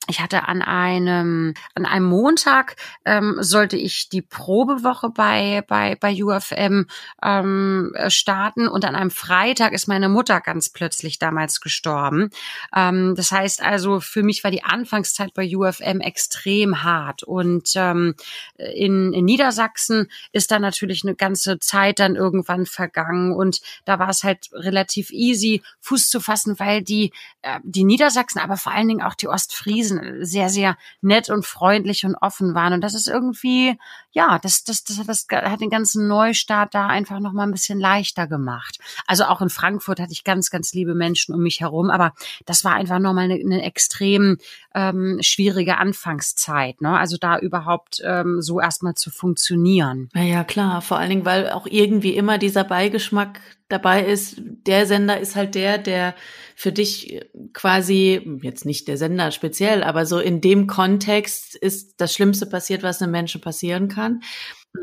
[0.09, 6.13] ich hatte an einem an einem Montag ähm, sollte ich die Probewoche bei bei bei
[6.21, 6.87] UFM
[7.23, 12.31] ähm, starten und an einem Freitag ist meine Mutter ganz plötzlich damals gestorben.
[12.75, 18.15] Ähm, das heißt also für mich war die Anfangszeit bei UFM extrem hart und ähm,
[18.57, 24.09] in, in Niedersachsen ist da natürlich eine ganze Zeit dann irgendwann vergangen und da war
[24.09, 28.87] es halt relativ easy Fuß zu fassen, weil die äh, die Niedersachsen, aber vor allen
[28.89, 32.73] Dingen auch die Ostfriesen Wesen sehr, sehr nett und freundlich und offen waren.
[32.73, 33.77] Und das ist irgendwie,
[34.13, 38.27] ja, das, das, das, das hat den ganzen Neustart da einfach nochmal ein bisschen leichter
[38.27, 38.77] gemacht.
[39.07, 42.13] Also auch in Frankfurt hatte ich ganz, ganz liebe Menschen um mich herum, aber
[42.45, 44.37] das war einfach nochmal eine, eine extrem
[44.75, 46.79] ähm, schwierige Anfangszeit.
[46.81, 46.97] Ne?
[46.97, 50.09] Also da überhaupt ähm, so erstmal zu funktionieren.
[50.13, 50.81] Ja, ja, klar.
[50.81, 53.39] Vor allen Dingen, weil auch irgendwie immer dieser Beigeschmack
[53.73, 56.13] dabei ist, der Sender ist halt der, der
[56.55, 57.19] für dich
[57.53, 62.83] quasi, jetzt nicht der Sender speziell, aber so in dem Kontext ist das Schlimmste passiert,
[62.83, 64.02] was einem Menschen passieren kann.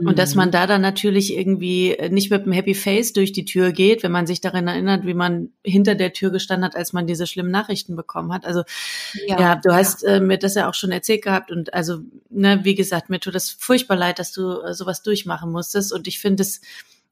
[0.06, 0.52] Und dass man mhm.
[0.52, 4.24] da dann natürlich irgendwie nicht mit einem Happy Face durch die Tür geht, wenn man
[4.24, 7.96] sich daran erinnert, wie man hinter der Tür gestanden hat, als man diese schlimmen Nachrichten
[7.96, 8.46] bekommen hat.
[8.46, 8.62] Also
[9.26, 12.60] ja, ja du hast äh, mir das ja auch schon erzählt gehabt und also ne,
[12.62, 16.20] wie gesagt, mir tut es furchtbar leid, dass du äh, sowas durchmachen musstest und ich
[16.20, 16.60] finde es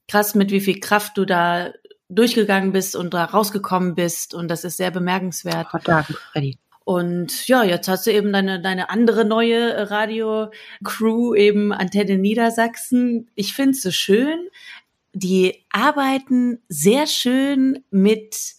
[0.06, 1.72] krass, mit wie viel Kraft du da
[2.08, 5.66] durchgegangen bist und da rausgekommen bist und das ist sehr bemerkenswert.
[5.72, 6.58] Oh, danke, Freddy.
[6.88, 13.28] Und ja, jetzt hast du eben deine, deine andere neue Radio-Crew, eben Antenne Niedersachsen.
[13.34, 14.48] Ich finde es so schön.
[15.12, 18.54] Die arbeiten sehr schön mit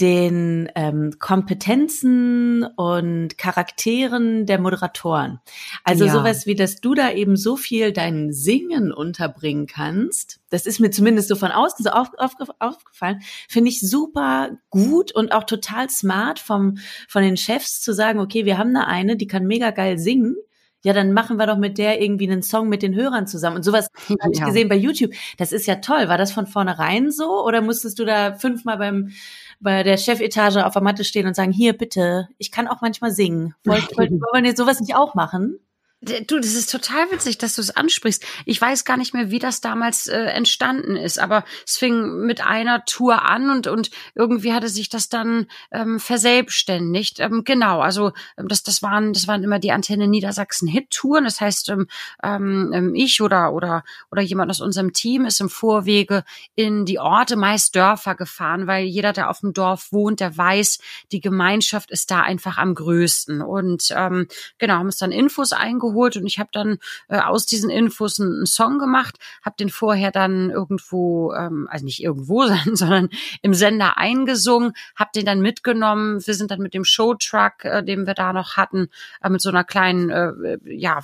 [0.00, 5.40] den ähm, Kompetenzen und Charakteren der Moderatoren.
[5.82, 6.12] Also ja.
[6.12, 10.90] sowas wie, dass du da eben so viel dein Singen unterbringen kannst, das ist mir
[10.90, 15.90] zumindest so von außen so auf, auf, aufgefallen, finde ich super gut und auch total
[15.90, 19.70] smart vom, von den Chefs zu sagen, okay, wir haben da eine, die kann mega
[19.70, 20.36] geil singen,
[20.82, 23.56] ja, dann machen wir doch mit der irgendwie einen Song mit den Hörern zusammen.
[23.56, 25.10] Und sowas habe ich gesehen bei YouTube.
[25.36, 26.08] Das ist ja toll.
[26.08, 29.10] War das von vornherein so oder musstest du da fünfmal beim
[29.60, 33.10] bei der Chefetage auf der Matte stehen und sagen, hier bitte, ich kann auch manchmal
[33.10, 33.54] singen.
[33.64, 35.58] Wollt, wollt, wollen wir sowas nicht auch machen?
[36.00, 38.24] Du, das ist total witzig, dass du es ansprichst.
[38.46, 42.40] Ich weiß gar nicht mehr, wie das damals äh, entstanden ist, aber es fing mit
[42.40, 47.18] einer Tour an und und irgendwie hatte sich das dann ähm, verselbstständigt.
[47.18, 51.24] Ähm, genau, also ähm, das das waren das waren immer die Antenne Niedersachsen Hit Touren.
[51.24, 51.88] Das heißt, ähm,
[52.22, 53.82] ähm, ich oder oder
[54.12, 56.22] oder jemand aus unserem Team ist im Vorwege
[56.54, 60.78] in die Orte, meist Dörfer gefahren, weil jeder, der auf dem Dorf wohnt, der weiß,
[61.10, 63.42] die Gemeinschaft ist da einfach am größten.
[63.42, 67.46] Und ähm, genau haben uns dann Infos eingeholt geholt und ich habe dann äh, aus
[67.46, 72.46] diesen Infos einen, einen Song gemacht, habe den vorher dann irgendwo, ähm, also nicht irgendwo,
[72.74, 73.08] sondern
[73.42, 76.24] im Sender eingesungen, habe den dann mitgenommen.
[76.26, 78.88] Wir sind dann mit dem Showtruck, äh, den wir da noch hatten,
[79.22, 81.00] äh, mit so einer kleinen, äh, ja,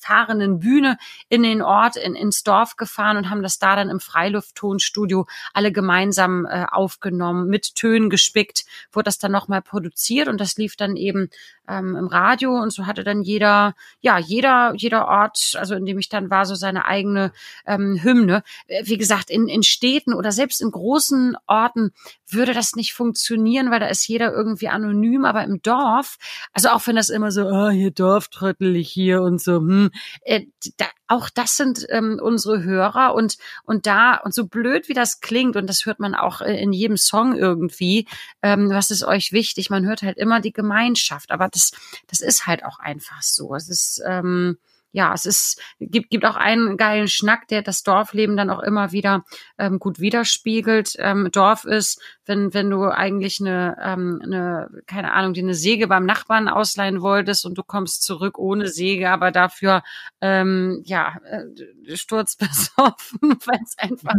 [0.00, 0.96] fahrenden Bühne
[1.28, 5.72] in den Ort, in, ins Dorf gefahren und haben das da dann im Freilufttonstudio alle
[5.72, 10.96] gemeinsam äh, aufgenommen, mit Tönen gespickt, wurde das dann nochmal produziert und das lief dann
[10.96, 11.28] eben
[11.68, 15.98] ähm, im Radio und so hatte dann jeder, ja, jeder, jeder Ort, also in dem
[15.98, 17.32] ich dann war, so seine eigene
[17.66, 18.42] ähm, Hymne.
[18.66, 21.92] Äh, wie gesagt, in, in Städten oder selbst in großen Orten
[22.32, 26.16] würde das nicht funktionieren, weil da ist jeder irgendwie anonym, aber im Dorf,
[26.52, 29.90] also auch wenn das immer so, ah, oh, hier Dorftröttel ich hier und so, hm,
[30.22, 34.94] äh, da, auch das sind ähm, unsere Hörer und und da und so blöd wie
[34.94, 38.06] das klingt und das hört man auch äh, in jedem Song irgendwie,
[38.42, 39.68] ähm, was ist euch wichtig?
[39.68, 41.72] Man hört halt immer die Gemeinschaft, aber das
[42.06, 43.54] das ist halt auch einfach so.
[43.54, 44.58] Es ist ähm,
[44.92, 48.92] ja, es ist, gibt, gibt auch einen geilen Schnack, der das Dorfleben dann auch immer
[48.92, 49.24] wieder
[49.58, 50.96] ähm, gut widerspiegelt.
[50.98, 55.88] Ähm, Dorf ist, wenn, wenn du eigentlich eine, ähm, eine, keine Ahnung, die eine Säge
[55.88, 59.82] beim Nachbarn ausleihen wolltest und du kommst zurück ohne Säge, aber dafür
[60.20, 64.14] ähm, ja, äh, sturzbesoffen, weil es einfach,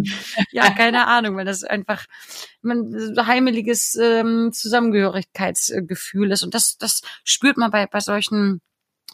[0.52, 2.06] ja, keine Ahnung, weil das einfach
[2.64, 6.42] man, heimeliges ähm, Zusammengehörigkeitsgefühl ist.
[6.42, 8.60] Und das, das spürt man bei, bei solchen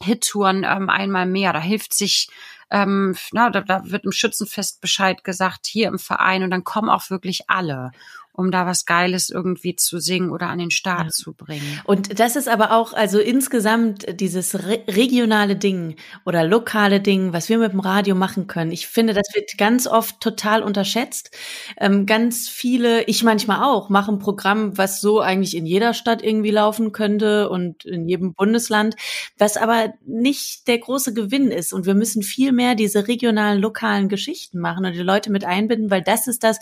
[0.03, 1.53] Hittouren ähm, einmal mehr.
[1.53, 2.29] Da hilft sich,
[2.69, 6.89] ähm, na, da, da wird im Schützenfest Bescheid gesagt, hier im Verein und dann kommen
[6.89, 7.91] auch wirklich alle
[8.33, 11.09] um da was Geiles irgendwie zu singen oder an den Start ja.
[11.09, 11.81] zu bringen.
[11.83, 17.49] Und das ist aber auch, also insgesamt dieses re regionale Ding oder lokale Ding, was
[17.49, 18.71] wir mit dem Radio machen können.
[18.71, 21.35] Ich finde, das wird ganz oft total unterschätzt.
[21.77, 26.51] Ähm, ganz viele, ich manchmal auch, machen Programm, was so eigentlich in jeder Stadt irgendwie
[26.51, 28.95] laufen könnte und in jedem Bundesland,
[29.37, 31.73] was aber nicht der große Gewinn ist.
[31.73, 35.91] Und wir müssen viel mehr diese regionalen, lokalen Geschichten machen und die Leute mit einbinden,
[35.91, 36.59] weil das ist das,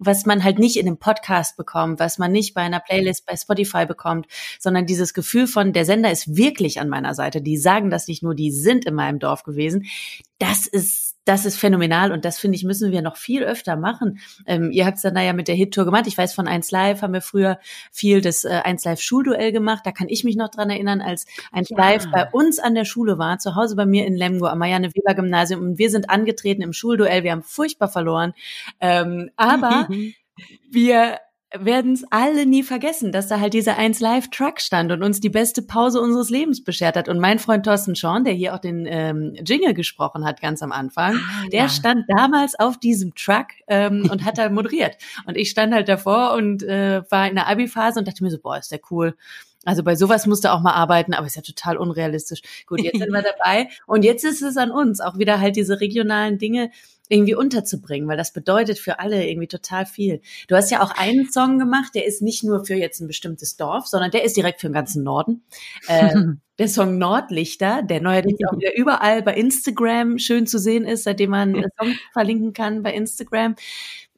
[0.00, 3.36] was man halt nicht in einem Podcast bekommt, was man nicht bei einer Playlist bei
[3.36, 4.26] Spotify bekommt,
[4.58, 7.42] sondern dieses Gefühl von, der Sender ist wirklich an meiner Seite.
[7.42, 9.84] Die sagen das nicht nur, die sind in meinem Dorf gewesen.
[10.38, 14.18] Das ist das ist phänomenal und das finde ich, müssen wir noch viel öfter machen.
[14.46, 16.06] Ähm, ihr habt es dann ja mit der Hit-Tour gemacht.
[16.06, 17.58] Ich weiß, von 1 Live haben wir früher
[17.92, 19.82] viel das äh, 1 Live Schulduell gemacht.
[19.84, 21.76] Da kann ich mich noch dran erinnern, als 1 ja.
[21.76, 24.94] Live bei uns an der Schule war, zu Hause bei mir in Lemgo am Marianne
[24.94, 27.22] Weber Gymnasium und wir sind angetreten im Schulduell.
[27.22, 28.32] Wir haben furchtbar verloren.
[28.80, 29.88] Ähm, aber
[30.70, 31.18] wir
[31.58, 35.20] werden es alle nie vergessen, dass da halt dieser 1 Live Truck stand und uns
[35.20, 37.08] die beste Pause unseres Lebens beschert hat.
[37.08, 40.70] Und mein Freund Thorsten Sean, der hier auch den ähm, Jingle gesprochen hat ganz am
[40.70, 41.68] Anfang, ah, der ja.
[41.68, 44.96] stand damals auf diesem Truck ähm, und hat da moderiert.
[45.26, 48.38] Und ich stand halt davor und äh, war in der Abi-Phase und dachte mir so,
[48.38, 49.16] boah, ist der cool.
[49.64, 52.40] Also bei sowas musst du auch mal arbeiten, aber ist ja total unrealistisch.
[52.66, 53.68] Gut, jetzt sind wir dabei.
[53.86, 56.70] Und jetzt ist es an uns, auch wieder halt diese regionalen Dinge
[57.10, 60.22] irgendwie unterzubringen, weil das bedeutet für alle irgendwie total viel.
[60.48, 63.56] Du hast ja auch einen Song gemacht, der ist nicht nur für jetzt ein bestimmtes
[63.56, 65.42] Dorf, sondern der ist direkt für den ganzen Norden.
[65.88, 66.14] Äh,
[66.58, 71.30] der Song Nordlichter, der neuerdings auch wieder überall bei Instagram schön zu sehen ist, seitdem
[71.30, 73.56] man Song verlinken kann bei Instagram.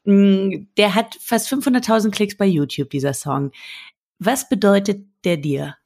[0.04, 3.52] Mm, der hat fast 500.000 Klicks bei YouTube, dieser Song.
[4.18, 5.76] Was bedeutet der dir?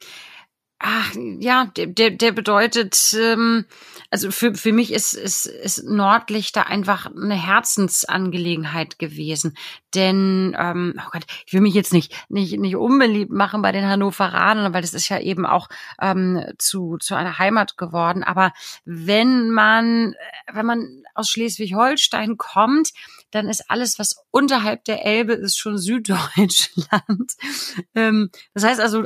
[0.79, 3.65] Ach, ja, der, der, der bedeutet, ähm,
[4.11, 9.57] also für, für mich ist, ist, ist Nordlichter einfach eine Herzensangelegenheit gewesen.
[9.97, 13.87] Denn, ähm, oh Gott, ich will mich jetzt nicht, nicht, nicht unbeliebt machen bei den
[13.89, 15.69] Hannoveranern, weil das ist ja eben auch
[16.03, 18.23] ähm, zu, zu einer Heimat geworden.
[18.23, 18.53] Aber
[18.85, 20.15] wenn man,
[20.53, 22.91] wenn man aus Schleswig-Holstein kommt,
[23.31, 27.33] dann ist alles, was unterhalb der Elbe ist, schon Süddeutschland.
[27.95, 29.03] ähm, das heißt also,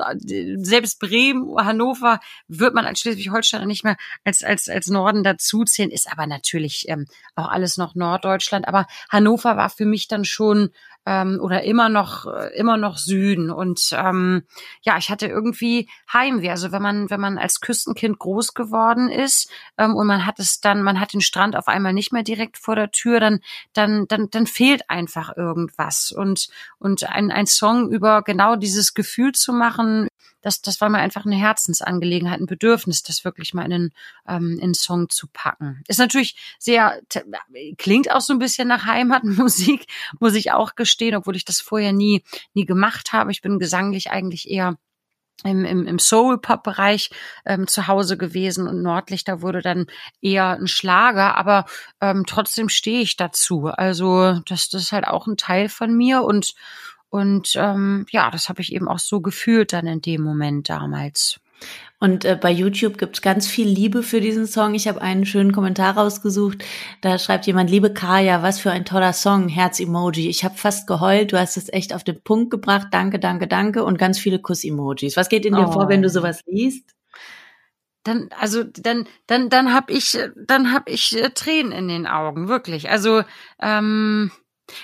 [0.56, 6.10] selbst Bremen, Hannover wird man als Schleswig-Holsteiner nicht mehr als, als, als Norden dazuzählen, ist
[6.10, 8.66] aber natürlich ähm, auch alles noch Norddeutschland.
[8.66, 10.70] Aber Hannover war für mich dann schon
[11.06, 13.50] ähm, oder immer noch äh, immer noch Süden.
[13.50, 14.42] Und ähm,
[14.82, 16.50] ja ich hatte irgendwie Heimweh.
[16.50, 20.60] Also wenn man wenn man als Küstenkind groß geworden ist ähm, und man hat es
[20.60, 23.40] dann man hat den Strand auf einmal nicht mehr direkt vor der Tür dann
[23.72, 26.12] dann dann dann fehlt einfach irgendwas.
[26.12, 30.09] Und und ein ein Song über genau dieses Gefühl zu machen
[30.40, 33.92] das, das war mir einfach eine Herzensangelegenheit, ein Bedürfnis, das wirklich mal in einen,
[34.28, 35.82] ähm, in einen Song zu packen.
[35.88, 37.00] Ist natürlich sehr,
[37.78, 39.86] klingt auch so ein bisschen nach Heimatmusik,
[40.20, 42.24] muss ich auch gestehen, obwohl ich das vorher nie,
[42.54, 43.32] nie gemacht habe.
[43.32, 44.76] Ich bin gesanglich eigentlich eher
[45.44, 47.10] im, im, im Soul-Pop-Bereich
[47.46, 49.86] ähm, zu Hause gewesen und Nordlichter wurde dann
[50.20, 51.64] eher ein Schlager, aber
[52.00, 53.66] ähm, trotzdem stehe ich dazu.
[53.66, 56.54] Also das, das ist halt auch ein Teil von mir und
[57.10, 61.40] und ähm, ja, das habe ich eben auch so gefühlt dann in dem Moment damals.
[61.98, 64.74] Und äh, bei YouTube gibt's ganz viel Liebe für diesen Song.
[64.74, 66.64] Ich habe einen schönen Kommentar rausgesucht.
[67.02, 70.30] Da schreibt jemand, liebe Kaya, was für ein toller Song, Herz-Emoji.
[70.30, 72.88] Ich habe fast geheult, du hast es echt auf den Punkt gebracht.
[72.92, 73.84] Danke, danke, danke.
[73.84, 75.18] Und ganz viele Kuss-Emojis.
[75.18, 75.72] Was geht in dir oh.
[75.72, 76.94] vor, wenn du sowas liest?
[78.04, 82.48] Dann, also dann, dann, dann habe ich, dann habe ich äh, Tränen in den Augen,
[82.48, 82.88] wirklich.
[82.88, 83.24] Also
[83.60, 84.30] ähm,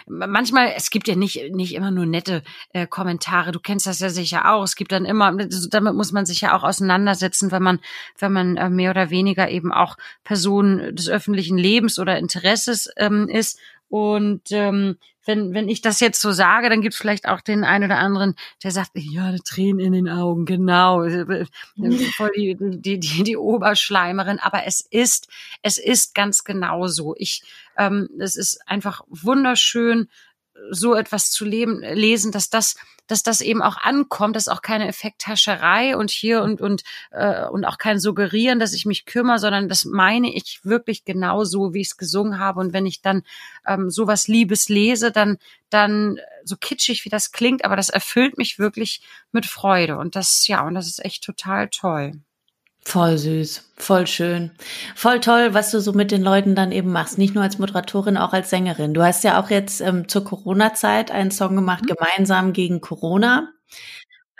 [0.07, 3.53] manchmal, es gibt ja nicht, nicht immer nur nette äh, Kommentare.
[3.53, 4.62] Du kennst das ja sicher auch.
[4.62, 5.33] Es gibt dann immer,
[5.70, 7.81] damit muss man sich ja auch auseinandersetzen, wenn man,
[8.18, 13.29] wenn man äh, mehr oder weniger eben auch Person des öffentlichen Lebens oder Interesses ähm,
[13.29, 13.59] ist.
[13.88, 17.64] Und ähm, wenn, wenn ich das jetzt so sage, dann gibt es vielleicht auch den
[17.64, 21.02] einen oder anderen, der sagt, ja, Tränen in den Augen, genau,
[22.16, 24.38] voll die, die, die, die Oberschleimerin.
[24.38, 25.28] Aber es ist,
[25.62, 27.14] es ist ganz genau so.
[27.18, 27.42] Ich,
[27.76, 30.08] ähm, es ist einfach wunderschön,
[30.71, 34.88] so etwas zu leben, lesen, dass das, dass das eben auch ankommt, dass auch keine
[34.88, 39.69] Effekthascherei und hier und und äh, und auch kein Suggerieren, dass ich mich kümmere, sondern
[39.69, 42.61] das meine ich wirklich genau so, wie ich es gesungen habe.
[42.61, 43.23] Und wenn ich dann
[43.66, 45.38] ähm, sowas Liebes lese, dann
[45.71, 50.47] dann so kitschig wie das klingt, aber das erfüllt mich wirklich mit Freude und das
[50.47, 52.21] ja und das ist echt total toll.
[52.87, 54.53] Voll süß, voll schön,
[54.94, 57.18] voll toll, was du so mit den Leuten dann eben machst.
[57.18, 58.94] Nicht nur als Moderatorin, auch als Sängerin.
[58.94, 61.96] Du hast ja auch jetzt ähm, zur Corona-Zeit einen Song gemacht, mhm.
[61.96, 63.49] gemeinsam gegen Corona.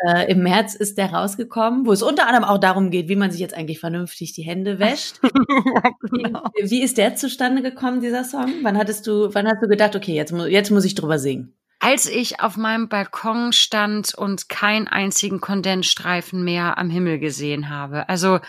[0.07, 3.33] Äh, Im März ist der rausgekommen, wo es unter anderem auch darum geht, wie man
[3.33, 5.19] sich jetzt eigentlich vernünftig die Hände wäscht.
[5.25, 6.45] ja, genau.
[6.55, 8.53] wie, wie, ist der zustande gekommen, dieser Song?
[8.63, 11.56] Wann hattest du, wann hast du gedacht, okay, jetzt, jetzt muss ich drüber singen?
[11.87, 18.09] Als ich auf meinem Balkon stand und keinen einzigen Kondensstreifen mehr am Himmel gesehen habe.
[18.09, 18.41] Also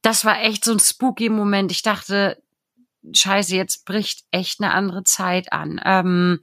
[0.00, 1.70] das war echt so ein spooky Moment.
[1.72, 2.42] Ich dachte,
[3.12, 5.78] scheiße, jetzt bricht echt eine andere Zeit an.
[5.84, 6.40] Ähm,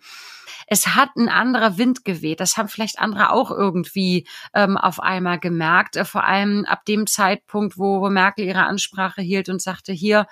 [0.73, 2.39] es hat ein anderer Wind geweht.
[2.39, 5.95] Das haben vielleicht andere auch irgendwie ähm, auf einmal gemerkt.
[5.95, 10.25] Äh, vor allem ab dem Zeitpunkt, wo, Merkel ihre Ansprache hielt und sagte, hier,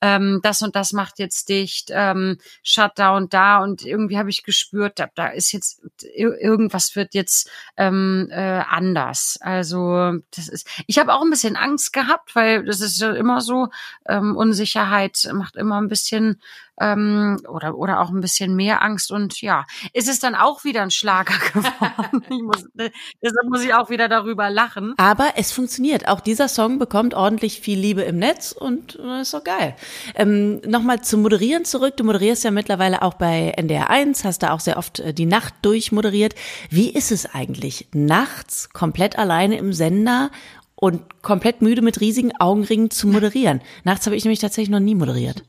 [0.00, 3.58] ähm, das und das macht jetzt dicht, ähm, Shutdown da.
[3.58, 5.82] Und irgendwie habe ich gespürt, da, da ist jetzt,
[6.14, 9.38] irgendwas wird jetzt ähm, äh, anders.
[9.40, 13.40] Also das ist, ich habe auch ein bisschen Angst gehabt, weil das ist ja immer
[13.40, 13.66] so,
[14.06, 16.40] ähm, Unsicherheit macht immer ein bisschen
[16.80, 19.10] ähm, oder, oder auch ein bisschen mehr Angst.
[19.10, 22.24] Und ja, ist es dann auch wieder ein Schlager geworden.
[22.24, 24.94] ich muss, deshalb muss ich auch wieder darüber lachen.
[24.96, 26.08] Aber es funktioniert.
[26.08, 29.74] Auch dieser Song bekommt ordentlich viel Liebe im Netz und das ist doch geil.
[30.14, 31.96] Ähm, Nochmal zum Moderieren zurück.
[31.96, 35.26] Du moderierst ja mittlerweile auch bei NDR 1, hast da auch sehr oft äh, die
[35.26, 36.34] Nacht durchmoderiert.
[36.70, 40.30] Wie ist es eigentlich, nachts komplett alleine im Sender
[40.74, 43.60] und komplett müde mit riesigen Augenringen zu moderieren?
[43.84, 45.44] Nachts habe ich nämlich tatsächlich noch nie moderiert.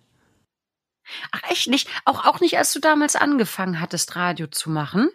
[1.32, 1.88] Ach echt nicht?
[2.06, 5.10] Auch, auch nicht, als du damals angefangen hattest, Radio zu machen?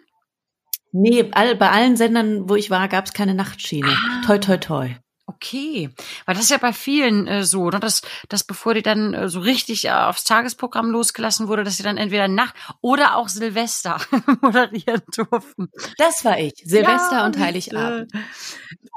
[0.91, 3.89] Nee, all, bei allen Sendern, wo ich war, gab es keine Nachtschiene.
[3.89, 4.21] Ah.
[4.25, 4.95] Toi, toi, toi.
[5.27, 5.89] Okay,
[6.25, 7.79] weil das ist ja bei vielen äh, so, ne?
[7.79, 11.83] dass, dass bevor die dann äh, so richtig äh, aufs Tagesprogramm losgelassen wurde, dass sie
[11.83, 13.97] dann entweder Nacht oder auch Silvester
[14.41, 15.69] moderieren durften.
[15.97, 18.13] Das war ich, Silvester ja, und Heiligabend.
[18.13, 18.19] Äh,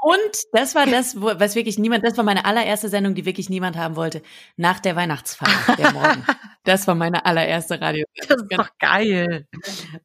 [0.01, 3.49] und das war das, wo, was wirklich niemand, das war meine allererste Sendung, die wirklich
[3.49, 4.21] niemand haben wollte,
[4.55, 6.25] nach der Weihnachtsfeier, der Morgen.
[6.63, 8.05] das war meine allererste Radio.
[8.15, 9.47] Das ist doch geil.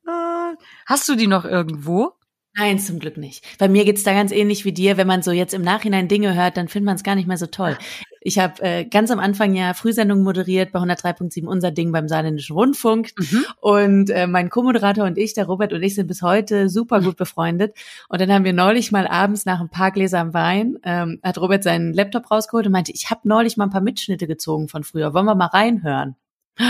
[0.07, 0.57] Äh,
[0.87, 2.15] hast du die noch irgendwo?
[2.57, 3.45] Nein, zum Glück nicht.
[3.59, 4.97] Bei mir geht's da ganz ähnlich wie dir.
[4.97, 7.37] Wenn man so jetzt im Nachhinein Dinge hört, dann findet man es gar nicht mehr
[7.37, 7.77] so toll.
[8.21, 12.55] Ich habe äh, ganz am Anfang ja Frühsendungen moderiert bei 103.7 Unser Ding beim Saarländischen
[12.55, 13.11] Rundfunk.
[13.19, 13.45] Mhm.
[13.61, 17.17] Und äh, mein Co-Moderator und ich, der Robert und ich, sind bis heute super gut
[17.17, 17.77] befreundet.
[18.09, 21.65] Und dann haben wir neulich mal abends nach ein paar Gläsern Wein, ähm, hat Robert
[21.65, 25.13] seinen Laptop rausgeholt und meinte, ich habe neulich mal ein paar Mitschnitte gezogen von früher.
[25.13, 26.17] Wollen wir mal reinhören?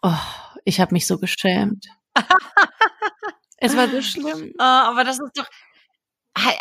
[0.00, 0.12] Oh,
[0.64, 1.88] ich habe mich so geschämt.
[3.58, 4.52] Es war so schlimm.
[4.58, 5.48] Oh, aber das ist doch,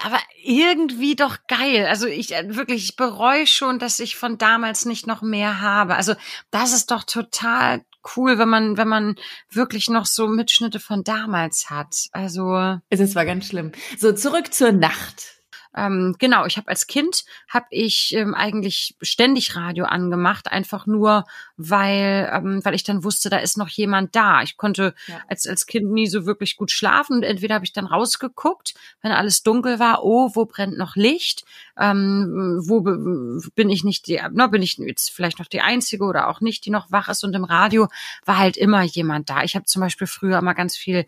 [0.04, 1.86] aber irgendwie doch geil.
[1.86, 5.96] Also ich äh, wirklich, ich bereue schon, dass ich von damals nicht noch mehr habe.
[5.96, 6.16] Also
[6.52, 7.84] das ist doch total
[8.16, 9.16] cool, wenn man, wenn man
[9.52, 12.08] wirklich noch so Mitschnitte von damals hat.
[12.12, 13.72] Also es war ganz schlimm.
[13.98, 15.37] So zurück zur Nacht.
[15.78, 21.26] Ähm, genau, ich habe als Kind habe ich ähm, eigentlich ständig Radio angemacht, einfach nur
[21.56, 24.42] weil ähm, weil ich dann wusste, da ist noch jemand da.
[24.42, 25.22] Ich konnte ja.
[25.28, 29.12] als als Kind nie so wirklich gut schlafen und entweder habe ich dann rausgeguckt, wenn
[29.12, 31.46] alles dunkel war, oh, wo brennt noch Licht?
[31.78, 36.28] Ähm, wo bin ich nicht die, na, bin ich jetzt vielleicht noch die einzige oder
[36.28, 37.88] auch nicht, die noch wach ist und im Radio
[38.26, 39.44] war halt immer jemand da.
[39.44, 41.06] Ich habe zum Beispiel früher immer ganz viel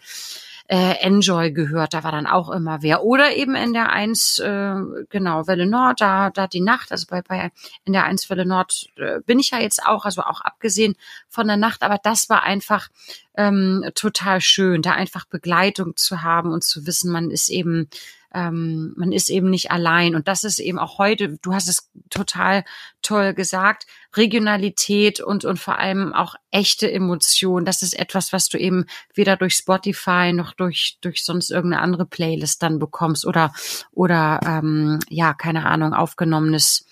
[0.69, 3.03] äh, Enjoy gehört, da war dann auch immer wer.
[3.03, 4.75] Oder eben in der 1, äh,
[5.09, 7.51] genau, Welle Nord, da, da die Nacht, also bei, bei
[7.85, 10.95] in der 1 Welle Nord äh, bin ich ja jetzt auch, also auch abgesehen
[11.27, 12.89] von der Nacht, aber das war einfach
[13.35, 17.89] ähm, total schön, da einfach Begleitung zu haben und zu wissen, man ist eben
[18.33, 20.15] ähm, man ist eben nicht allein.
[20.15, 22.63] Und das ist eben auch heute, du hast es total
[23.01, 27.65] toll gesagt, Regionalität und, und vor allem auch echte Emotion.
[27.65, 32.05] Das ist etwas, was du eben weder durch Spotify noch durch, durch sonst irgendeine andere
[32.05, 33.53] Playlist dann bekommst oder,
[33.91, 36.85] oder ähm, ja, keine Ahnung, aufgenommenes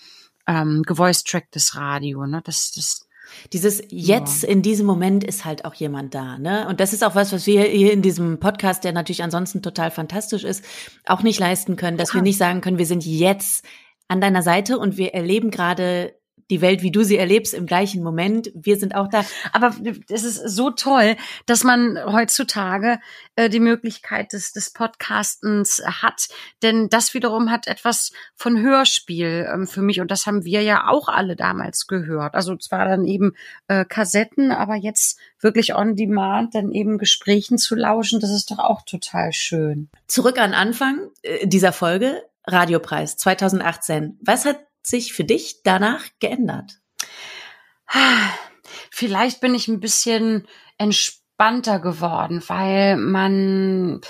[0.46, 2.26] ähm, gevoice-tracktes Radio.
[2.26, 2.40] Ne?
[2.44, 3.07] Das, das,
[3.52, 4.48] dieses Jetzt ja.
[4.48, 6.66] in diesem Moment ist halt auch jemand da, ne?
[6.68, 9.90] Und das ist auch was, was wir hier in diesem Podcast, der natürlich ansonsten total
[9.90, 10.64] fantastisch ist,
[11.06, 12.14] auch nicht leisten können, dass ja.
[12.16, 13.64] wir nicht sagen können, wir sind jetzt
[14.08, 16.14] an deiner Seite und wir erleben gerade
[16.50, 18.50] die Welt, wie du sie erlebst, im gleichen Moment.
[18.54, 19.24] Wir sind auch da.
[19.52, 19.74] Aber
[20.08, 22.98] es ist so toll, dass man heutzutage
[23.36, 26.28] äh, die Möglichkeit des, des Podcastens hat.
[26.62, 30.00] Denn das wiederum hat etwas von Hörspiel ähm, für mich.
[30.00, 32.34] Und das haben wir ja auch alle damals gehört.
[32.34, 33.34] Also zwar dann eben
[33.68, 38.58] äh, Kassetten, aber jetzt wirklich on demand, dann eben Gesprächen zu lauschen, das ist doch
[38.58, 39.88] auch total schön.
[40.06, 42.22] Zurück an Anfang äh, dieser Folge.
[42.50, 44.18] Radiopreis 2018.
[44.22, 46.80] Was hat sich für dich danach geändert?
[48.90, 54.00] Vielleicht bin ich ein bisschen entspannter geworden, weil man,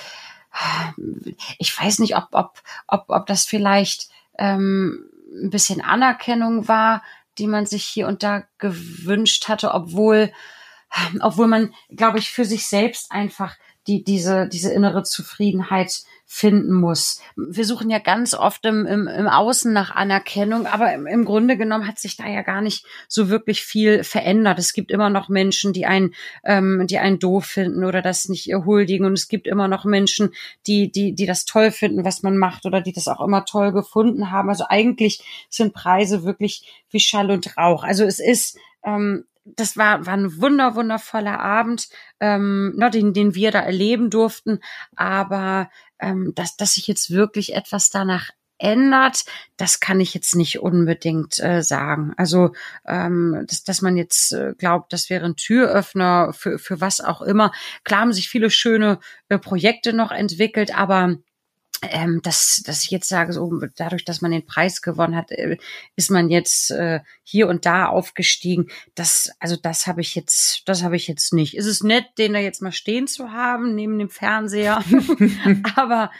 [1.58, 4.08] ich weiß nicht, ob, ob, ob, ob das vielleicht
[4.38, 7.02] ähm, ein bisschen Anerkennung war,
[7.38, 10.32] die man sich hier und da gewünscht hatte, obwohl,
[11.20, 13.56] obwohl man, glaube ich, für sich selbst einfach
[13.86, 17.22] die, diese, diese innere Zufriedenheit finden muss.
[17.36, 21.56] Wir suchen ja ganz oft im, im, im Außen nach Anerkennung, aber im, im Grunde
[21.56, 24.58] genommen hat sich da ja gar nicht so wirklich viel verändert.
[24.58, 26.12] Es gibt immer noch Menschen, die einen,
[26.44, 29.06] ähm, die einen doof finden oder das nicht huldigen.
[29.06, 30.34] Und es gibt immer noch Menschen,
[30.66, 33.72] die, die, die das toll finden, was man macht oder die das auch immer toll
[33.72, 34.50] gefunden haben.
[34.50, 37.84] Also eigentlich sind Preise wirklich wie Schall und Rauch.
[37.84, 39.24] Also es ist ähm,
[39.56, 41.88] das war, war ein wunder, wundervoller Abend,
[42.20, 44.60] ähm, ne, den, den wir da erleben durften.
[44.96, 45.70] Aber
[46.00, 49.24] ähm, dass, dass sich jetzt wirklich etwas danach ändert,
[49.56, 52.12] das kann ich jetzt nicht unbedingt äh, sagen.
[52.16, 52.52] Also,
[52.86, 57.22] ähm, dass, dass man jetzt äh, glaubt, das wäre ein Türöffner für, für was auch
[57.22, 57.52] immer.
[57.84, 61.16] Klar haben sich viele schöne äh, Projekte noch entwickelt, aber
[61.82, 65.56] ähm, dass, dass ich jetzt sage, so dadurch, dass man den Preis gewonnen hat, äh,
[65.96, 68.68] ist man jetzt äh, hier und da aufgestiegen.
[68.94, 71.56] Das, also das habe ich jetzt, das habe ich jetzt nicht.
[71.56, 74.82] Ist es nett, den da jetzt mal stehen zu haben neben dem Fernseher,
[75.76, 76.10] aber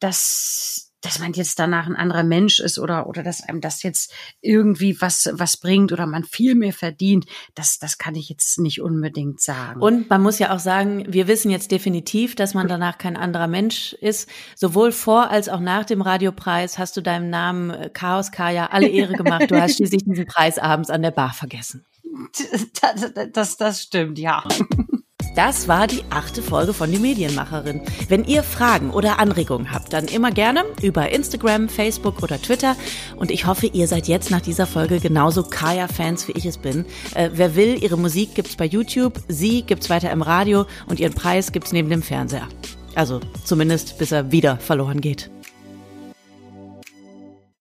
[0.00, 4.12] das, dass man jetzt danach ein anderer Mensch ist oder, oder dass einem das jetzt
[4.40, 8.80] irgendwie was, was bringt oder man viel mehr verdient, das, das kann ich jetzt nicht
[8.82, 9.80] unbedingt sagen.
[9.80, 13.46] Und man muss ja auch sagen, wir wissen jetzt definitiv, dass man danach kein anderer
[13.46, 14.28] Mensch ist.
[14.56, 18.88] Sowohl vor als auch nach dem Radiopreis hast du deinem Namen äh, Chaos Kaya alle
[18.88, 19.48] Ehre gemacht.
[19.48, 21.84] Du hast schließlich diesen Preis abends an der Bar vergessen.
[22.80, 24.42] Das, das, das stimmt, ja.
[25.36, 27.82] Das war die achte Folge von Die Medienmacherin.
[28.08, 32.74] Wenn ihr Fragen oder Anregungen habt, dann immer gerne über Instagram, Facebook oder Twitter.
[33.16, 36.86] Und ich hoffe, ihr seid jetzt nach dieser Folge genauso Kaya-Fans, wie ich es bin.
[37.14, 41.12] Äh, wer will, ihre Musik gibt's bei YouTube, sie gibt's weiter im Radio und ihren
[41.12, 42.48] Preis gibt's neben dem Fernseher.
[42.94, 45.30] Also zumindest bis er wieder verloren geht.